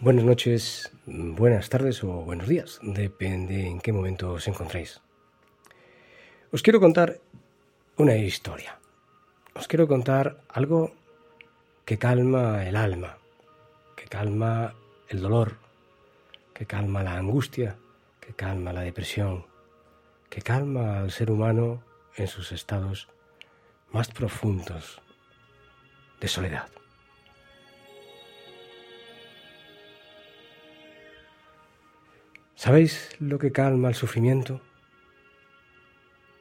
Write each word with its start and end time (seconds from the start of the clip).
Buenas 0.00 0.24
noches, 0.24 0.92
buenas 1.06 1.70
tardes 1.70 2.04
o 2.04 2.22
buenos 2.22 2.46
días, 2.46 2.78
depende 2.82 3.66
en 3.66 3.80
qué 3.80 3.92
momento 3.92 4.30
os 4.30 4.46
encontréis. 4.46 5.00
Os 6.52 6.62
quiero 6.62 6.78
contar 6.78 7.18
una 7.96 8.14
historia. 8.14 8.78
Os 9.56 9.66
quiero 9.66 9.88
contar 9.88 10.40
algo 10.50 10.94
que 11.84 11.98
calma 11.98 12.64
el 12.64 12.76
alma, 12.76 13.18
que 13.96 14.04
calma 14.04 14.76
el 15.08 15.20
dolor, 15.20 15.56
que 16.54 16.64
calma 16.64 17.02
la 17.02 17.16
angustia, 17.16 17.76
que 18.20 18.34
calma 18.34 18.72
la 18.72 18.82
depresión, 18.82 19.46
que 20.30 20.42
calma 20.42 21.00
al 21.00 21.10
ser 21.10 21.28
humano 21.28 21.82
en 22.14 22.28
sus 22.28 22.52
estados 22.52 23.08
más 23.90 24.06
profundos 24.12 25.02
de 26.20 26.28
soledad. 26.28 26.68
¿Sabéis 32.58 33.10
lo 33.20 33.38
que 33.38 33.52
calma 33.52 33.86
el 33.86 33.94
sufrimiento? 33.94 34.60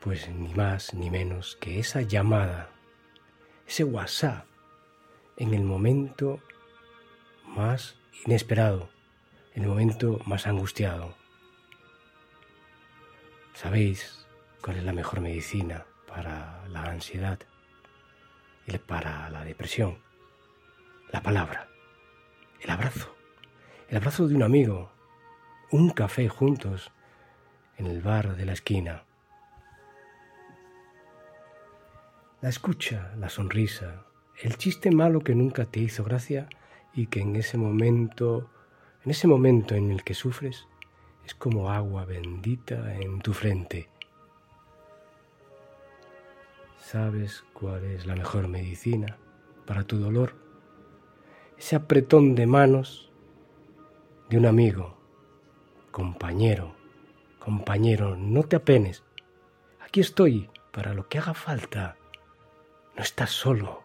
Pues 0.00 0.26
ni 0.30 0.54
más 0.54 0.94
ni 0.94 1.10
menos 1.10 1.58
que 1.60 1.78
esa 1.78 2.00
llamada, 2.00 2.70
ese 3.66 3.84
WhatsApp, 3.84 4.46
en 5.36 5.52
el 5.52 5.64
momento 5.64 6.40
más 7.44 7.98
inesperado, 8.24 8.88
en 9.54 9.64
el 9.64 9.68
momento 9.68 10.18
más 10.24 10.46
angustiado. 10.46 11.14
¿Sabéis 13.52 14.26
cuál 14.62 14.78
es 14.78 14.84
la 14.84 14.94
mejor 14.94 15.20
medicina 15.20 15.84
para 16.06 16.66
la 16.68 16.84
ansiedad 16.84 17.38
y 18.66 18.78
para 18.78 19.28
la 19.28 19.44
depresión? 19.44 19.98
La 21.12 21.22
palabra, 21.22 21.68
el 22.62 22.70
abrazo, 22.70 23.14
el 23.90 23.98
abrazo 23.98 24.26
de 24.26 24.36
un 24.36 24.42
amigo, 24.42 24.97
un 25.70 25.90
café 25.90 26.28
juntos 26.30 26.90
en 27.76 27.86
el 27.86 28.00
bar 28.00 28.36
de 28.36 28.46
la 28.46 28.54
esquina. 28.54 29.04
La 32.40 32.48
escucha, 32.48 33.14
la 33.18 33.28
sonrisa, 33.28 34.06
el 34.40 34.56
chiste 34.56 34.90
malo 34.90 35.20
que 35.20 35.34
nunca 35.34 35.66
te 35.66 35.80
hizo 35.80 36.04
gracia 36.04 36.48
y 36.94 37.08
que 37.08 37.20
en 37.20 37.36
ese 37.36 37.58
momento, 37.58 38.48
en 39.04 39.10
ese 39.10 39.26
momento 39.26 39.74
en 39.74 39.90
el 39.90 40.04
que 40.04 40.14
sufres, 40.14 40.66
es 41.26 41.34
como 41.34 41.70
agua 41.70 42.06
bendita 42.06 42.94
en 42.94 43.20
tu 43.20 43.34
frente. 43.34 43.90
¿Sabes 46.78 47.44
cuál 47.52 47.84
es 47.84 48.06
la 48.06 48.16
mejor 48.16 48.48
medicina 48.48 49.18
para 49.66 49.82
tu 49.82 49.98
dolor? 49.98 50.34
Ese 51.58 51.76
apretón 51.76 52.34
de 52.34 52.46
manos 52.46 53.12
de 54.30 54.38
un 54.38 54.46
amigo 54.46 54.97
Compañero, 55.90 56.74
compañero, 57.38 58.16
no 58.16 58.42
te 58.42 58.56
apenes. 58.56 59.02
Aquí 59.80 60.00
estoy 60.00 60.50
para 60.70 60.94
lo 60.94 61.08
que 61.08 61.18
haga 61.18 61.34
falta. 61.34 61.96
No 62.96 63.02
estás 63.02 63.30
solo, 63.30 63.84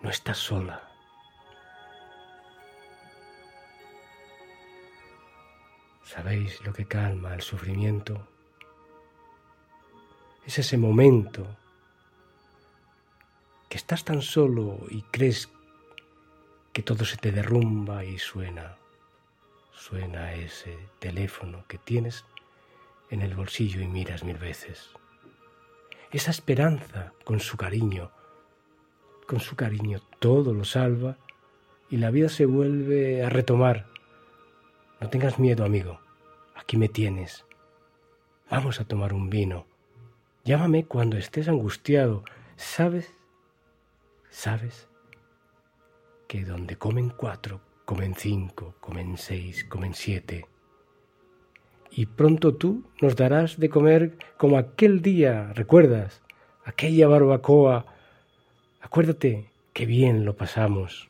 no 0.00 0.10
estás 0.10 0.38
sola. 0.38 0.88
¿Sabéis 6.04 6.60
lo 6.64 6.72
que 6.72 6.86
calma 6.86 7.34
el 7.34 7.42
sufrimiento? 7.42 8.26
Es 10.46 10.58
ese 10.58 10.76
momento 10.76 11.46
que 13.68 13.76
estás 13.76 14.04
tan 14.04 14.22
solo 14.22 14.86
y 14.88 15.02
crees 15.02 15.48
que 16.72 16.82
todo 16.82 17.04
se 17.04 17.16
te 17.16 17.30
derrumba 17.30 18.04
y 18.04 18.18
suena 18.18 18.79
suena 19.80 20.34
ese 20.34 20.76
teléfono 20.98 21.64
que 21.66 21.78
tienes 21.78 22.26
en 23.08 23.22
el 23.22 23.34
bolsillo 23.34 23.80
y 23.80 23.86
miras 23.86 24.24
mil 24.24 24.36
veces. 24.36 24.90
Esa 26.12 26.30
esperanza 26.30 27.14
con 27.24 27.40
su 27.40 27.56
cariño, 27.56 28.10
con 29.26 29.40
su 29.40 29.56
cariño 29.56 30.00
todo 30.18 30.52
lo 30.52 30.64
salva 30.64 31.16
y 31.88 31.96
la 31.96 32.10
vida 32.10 32.28
se 32.28 32.44
vuelve 32.44 33.24
a 33.24 33.30
retomar. 33.30 33.86
No 35.00 35.08
tengas 35.08 35.38
miedo, 35.38 35.64
amigo, 35.64 35.98
aquí 36.54 36.76
me 36.76 36.88
tienes. 36.88 37.46
Vamos 38.50 38.80
a 38.80 38.84
tomar 38.84 39.14
un 39.14 39.30
vino. 39.30 39.66
Llámame 40.44 40.84
cuando 40.84 41.16
estés 41.16 41.48
angustiado. 41.48 42.24
¿Sabes? 42.56 43.14
¿Sabes? 44.28 44.88
Que 46.28 46.44
donde 46.44 46.76
comen 46.76 47.08
cuatro 47.08 47.62
comen 47.90 48.14
cinco, 48.14 48.76
comen 48.78 49.18
seis, 49.18 49.64
comen 49.64 49.94
siete. 49.94 50.46
Y 51.90 52.06
pronto 52.06 52.54
tú 52.54 52.84
nos 53.00 53.16
darás 53.16 53.58
de 53.58 53.68
comer 53.68 54.16
como 54.36 54.58
aquel 54.58 55.02
día, 55.02 55.52
¿recuerdas? 55.54 56.22
Aquella 56.64 57.08
barbacoa. 57.08 57.86
Acuérdate 58.80 59.50
qué 59.72 59.86
bien 59.86 60.24
lo 60.24 60.36
pasamos. 60.36 61.08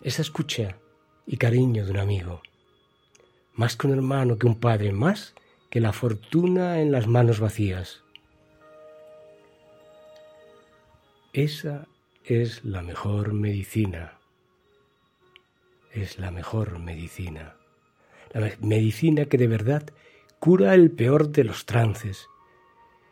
Esa 0.00 0.22
escucha 0.22 0.76
y 1.26 1.38
cariño 1.38 1.84
de 1.84 1.90
un 1.90 1.98
amigo, 1.98 2.40
más 3.54 3.74
que 3.74 3.88
un 3.88 3.94
hermano, 3.94 4.38
que 4.38 4.46
un 4.46 4.60
padre, 4.60 4.92
más 4.92 5.34
que 5.70 5.80
la 5.80 5.92
fortuna 5.92 6.80
en 6.82 6.92
las 6.92 7.08
manos 7.08 7.40
vacías. 7.40 8.04
Esa 11.32 11.86
es 12.24 12.64
la 12.64 12.82
mejor 12.82 13.34
medicina. 13.34 14.18
Es 15.92 16.18
la 16.18 16.32
mejor 16.32 16.80
medicina. 16.80 17.54
La 18.32 18.50
medicina 18.58 19.26
que 19.26 19.38
de 19.38 19.46
verdad 19.46 19.84
cura 20.40 20.74
el 20.74 20.90
peor 20.90 21.28
de 21.28 21.44
los 21.44 21.66
trances. 21.66 22.26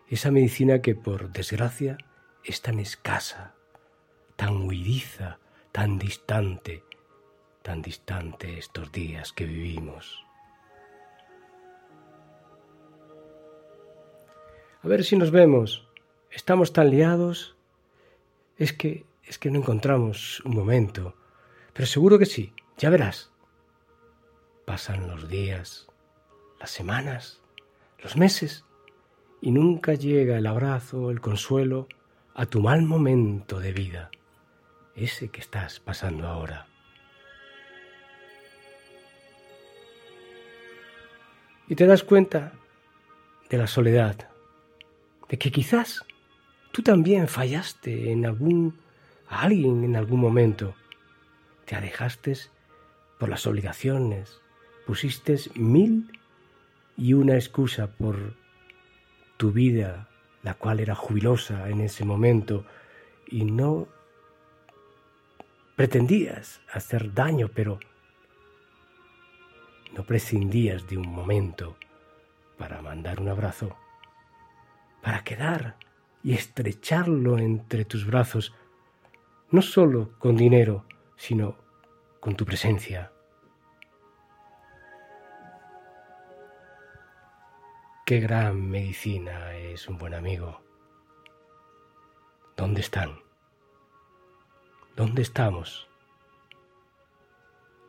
Esa 0.08 0.32
medicina 0.32 0.82
que 0.82 0.96
por 0.96 1.30
desgracia 1.30 1.96
es 2.42 2.60
tan 2.60 2.80
escasa, 2.80 3.54
tan 4.34 4.62
huidiza, 4.62 5.38
tan 5.70 5.96
distante, 5.96 6.82
tan 7.62 7.82
distante 7.82 8.58
estos 8.58 8.90
días 8.90 9.32
que 9.32 9.44
vivimos. 9.44 10.24
A 14.82 14.88
ver 14.88 15.04
si 15.04 15.16
nos 15.16 15.30
vemos. 15.30 15.86
Estamos 16.32 16.72
tan 16.72 16.90
liados 16.90 17.57
es 18.58 18.72
que, 18.72 19.06
es 19.24 19.38
que 19.38 19.50
no 19.50 19.60
encontramos 19.60 20.40
un 20.44 20.54
momento. 20.54 21.14
Pero 21.72 21.86
seguro 21.86 22.18
que 22.18 22.26
sí, 22.26 22.52
ya 22.76 22.90
verás. 22.90 23.30
Pasan 24.66 25.08
los 25.08 25.28
días, 25.28 25.86
las 26.60 26.70
semanas, 26.70 27.40
los 28.02 28.16
meses, 28.16 28.64
y 29.40 29.52
nunca 29.52 29.94
llega 29.94 30.36
el 30.36 30.46
abrazo, 30.46 31.10
el 31.10 31.20
consuelo 31.20 31.86
a 32.34 32.46
tu 32.46 32.60
mal 32.60 32.82
momento 32.82 33.60
de 33.60 33.72
vida, 33.72 34.10
ese 34.94 35.28
que 35.28 35.40
estás 35.40 35.80
pasando 35.80 36.26
ahora. 36.26 36.66
Y 41.68 41.74
te 41.76 41.86
das 41.86 42.02
cuenta 42.02 42.52
de 43.48 43.58
la 43.58 43.66
soledad, 43.66 44.30
de 45.28 45.38
que 45.38 45.52
quizás 45.52 46.04
Tú 46.72 46.82
también 46.82 47.28
fallaste 47.28 48.12
en 48.12 48.26
algún 48.26 48.78
a 49.28 49.42
alguien 49.42 49.84
en 49.84 49.96
algún 49.96 50.20
momento. 50.20 50.74
Te 51.64 51.76
alejaste 51.76 52.36
por 53.18 53.28
las 53.28 53.46
obligaciones, 53.46 54.40
pusiste 54.86 55.36
mil 55.54 56.10
y 56.96 57.12
una 57.12 57.34
excusa 57.34 57.88
por 57.88 58.34
tu 59.36 59.52
vida, 59.52 60.08
la 60.42 60.54
cual 60.54 60.80
era 60.80 60.94
jubilosa 60.94 61.68
en 61.68 61.80
ese 61.80 62.04
momento, 62.04 62.64
y 63.26 63.44
no 63.44 63.86
pretendías 65.76 66.60
hacer 66.72 67.12
daño, 67.12 67.50
pero 67.54 67.78
no 69.94 70.04
prescindías 70.04 70.86
de 70.88 70.96
un 70.96 71.08
momento 71.08 71.76
para 72.56 72.80
mandar 72.82 73.20
un 73.20 73.28
abrazo, 73.28 73.76
para 75.02 75.22
quedar 75.22 75.76
y 76.22 76.34
estrecharlo 76.34 77.38
entre 77.38 77.84
tus 77.84 78.06
brazos, 78.06 78.54
no 79.50 79.62
solo 79.62 80.10
con 80.18 80.36
dinero, 80.36 80.84
sino 81.16 81.56
con 82.20 82.36
tu 82.36 82.44
presencia. 82.44 83.12
Qué 88.04 88.20
gran 88.20 88.70
medicina 88.70 89.54
es 89.54 89.86
un 89.88 89.98
buen 89.98 90.14
amigo. 90.14 90.62
¿Dónde 92.56 92.80
están? 92.80 93.20
¿Dónde 94.96 95.22
estamos? 95.22 95.88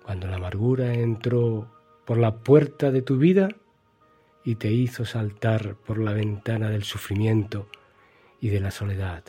Cuando 0.03 0.27
la 0.27 0.35
amargura 0.35 0.93
entró 0.93 1.71
por 2.05 2.17
la 2.17 2.35
puerta 2.35 2.91
de 2.91 3.01
tu 3.01 3.17
vida 3.17 3.49
y 4.43 4.55
te 4.55 4.71
hizo 4.71 5.05
saltar 5.05 5.75
por 5.75 5.99
la 5.99 6.13
ventana 6.13 6.69
del 6.69 6.83
sufrimiento, 6.83 7.67
y 8.41 8.50
de 8.50 8.59
la 8.59 8.71
soledad. 8.71 9.24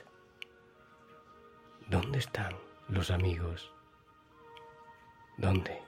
¿Dónde 1.88 2.18
están? 2.18 2.54
los 2.90 3.10
amigos. 3.10 3.72
¿Dónde? 5.38 5.80